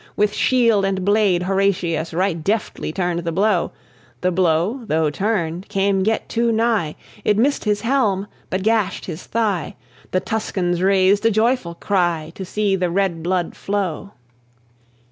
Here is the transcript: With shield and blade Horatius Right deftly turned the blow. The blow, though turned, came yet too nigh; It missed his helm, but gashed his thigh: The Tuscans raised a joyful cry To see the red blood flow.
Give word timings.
With 0.15 0.33
shield 0.33 0.83
and 0.83 1.05
blade 1.05 1.43
Horatius 1.43 2.11
Right 2.11 2.43
deftly 2.43 2.91
turned 2.91 3.19
the 3.19 3.31
blow. 3.31 3.71
The 4.21 4.31
blow, 4.31 4.81
though 4.87 5.11
turned, 5.11 5.69
came 5.69 6.05
yet 6.07 6.27
too 6.27 6.51
nigh; 6.51 6.95
It 7.23 7.37
missed 7.37 7.65
his 7.65 7.81
helm, 7.81 8.25
but 8.49 8.63
gashed 8.63 9.05
his 9.05 9.21
thigh: 9.27 9.75
The 10.09 10.19
Tuscans 10.19 10.81
raised 10.81 11.23
a 11.23 11.29
joyful 11.29 11.75
cry 11.75 12.31
To 12.33 12.43
see 12.43 12.75
the 12.75 12.89
red 12.89 13.21
blood 13.21 13.55
flow. 13.55 14.13